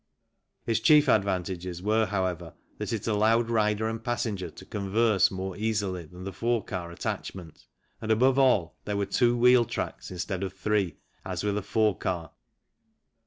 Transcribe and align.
Its 0.65 0.79
chief 0.79 1.07
advantages 1.07 1.79
were, 1.83 2.07
however, 2.07 2.55
that 2.79 2.91
it 2.91 3.05
allowed 3.05 3.51
rider 3.51 3.87
and 3.87 4.03
passenger 4.03 4.49
to 4.49 4.65
converse 4.65 5.29
more 5.29 5.55
easily 5.55 6.05
than 6.07 6.23
the 6.23 6.33
fore 6.33 6.65
car 6.65 6.89
attachment, 6.89 7.67
and 8.01 8.09
above 8.11 8.39
all 8.39 8.75
there 8.85 8.97
were 8.97 9.05
two 9.05 9.37
wheel 9.37 9.63
tracks 9.63 10.09
instead 10.09 10.41
of 10.41 10.53
three, 10.53 10.97
as 11.23 11.43
with 11.43 11.55
a 11.55 11.61
fore 11.61 11.95
car. 11.95 12.31